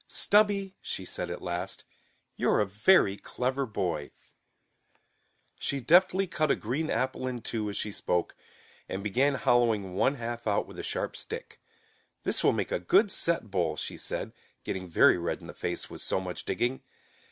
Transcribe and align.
"Stubby," 0.07 0.73
she 0.81 1.05
said 1.05 1.29
at 1.29 1.43
last, 1.43 1.85
"you're 2.35 2.59
a 2.59 2.65
very 2.65 3.17
clever 3.17 3.67
boy." 3.67 4.09
She 5.59 5.79
deftly 5.79 6.25
cut 6.25 6.49
a 6.49 6.55
green 6.55 6.89
apple 6.89 7.27
in 7.27 7.43
two 7.43 7.69
as 7.69 7.77
she 7.77 7.91
spoke, 7.91 8.35
and 8.89 9.03
began 9.03 9.35
hollowing 9.35 9.93
one 9.93 10.15
half 10.15 10.47
out 10.47 10.65
with 10.65 10.79
a 10.79 10.81
sharp 10.81 11.15
stick. 11.15 11.61
"This 12.23 12.43
will 12.43 12.51
make 12.51 12.71
a 12.71 12.79
good 12.79 13.11
set 13.11 13.51
bowl," 13.51 13.77
she 13.77 13.95
said, 13.95 14.33
getting 14.63 14.87
very 14.87 15.19
red 15.19 15.39
in 15.39 15.45
the 15.45 15.53
face 15.53 15.87
with 15.87 16.01
so 16.01 16.19
much 16.19 16.45
digging. 16.45 16.81